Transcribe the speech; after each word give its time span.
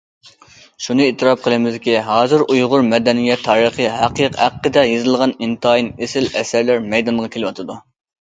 شۇنى 0.85 1.03
ئېتىراپ 1.07 1.41
قىلىمىزكى، 1.47 1.93
ھازىر 2.07 2.43
ئۇيغۇر 2.55 2.85
مەدەنىيەت 2.93 3.43
تارىخى 3.49 3.91
ھەققىدە 3.97 4.87
يېزىلغان 4.93 5.35
ئىنتايىن 5.47 5.91
ئېسىل 6.07 6.31
ئەسەرلەر 6.41 6.83
مەيدانغا 6.95 7.33
كېلىۋاتىدۇ. 7.37 7.79